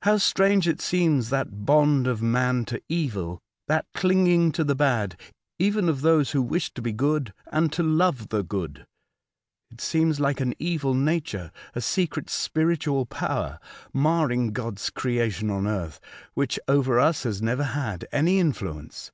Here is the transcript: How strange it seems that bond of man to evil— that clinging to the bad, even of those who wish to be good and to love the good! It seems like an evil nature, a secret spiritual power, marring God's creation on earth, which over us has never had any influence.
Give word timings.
How 0.00 0.16
strange 0.16 0.66
it 0.66 0.80
seems 0.80 1.30
that 1.30 1.64
bond 1.64 2.08
of 2.08 2.20
man 2.20 2.64
to 2.64 2.82
evil— 2.88 3.38
that 3.68 3.86
clinging 3.94 4.50
to 4.50 4.64
the 4.64 4.74
bad, 4.74 5.14
even 5.56 5.88
of 5.88 6.00
those 6.00 6.32
who 6.32 6.42
wish 6.42 6.74
to 6.74 6.82
be 6.82 6.90
good 6.92 7.32
and 7.46 7.72
to 7.74 7.84
love 7.84 8.30
the 8.30 8.42
good! 8.42 8.88
It 9.70 9.80
seems 9.80 10.18
like 10.18 10.40
an 10.40 10.54
evil 10.58 10.94
nature, 10.94 11.52
a 11.76 11.80
secret 11.80 12.28
spiritual 12.28 13.06
power, 13.06 13.60
marring 13.92 14.52
God's 14.52 14.90
creation 14.90 15.48
on 15.48 15.68
earth, 15.68 16.00
which 16.34 16.58
over 16.66 16.98
us 16.98 17.22
has 17.22 17.40
never 17.40 17.62
had 17.62 18.04
any 18.10 18.40
influence. 18.40 19.12